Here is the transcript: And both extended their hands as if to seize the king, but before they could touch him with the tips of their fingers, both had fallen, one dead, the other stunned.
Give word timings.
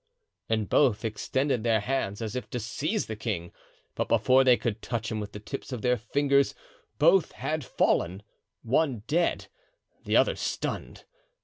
And 0.49 0.67
both 0.67 1.05
extended 1.05 1.63
their 1.63 1.79
hands 1.79 2.23
as 2.23 2.35
if 2.35 2.49
to 2.49 2.59
seize 2.59 3.05
the 3.05 3.15
king, 3.15 3.51
but 3.93 4.07
before 4.07 4.43
they 4.43 4.57
could 4.57 4.81
touch 4.81 5.11
him 5.11 5.19
with 5.19 5.31
the 5.31 5.39
tips 5.39 5.71
of 5.71 5.83
their 5.83 5.95
fingers, 5.95 6.55
both 6.97 7.33
had 7.33 7.63
fallen, 7.63 8.23
one 8.63 9.03
dead, 9.05 9.45
the 10.05 10.17
other 10.17 10.35
stunned. 10.35 11.05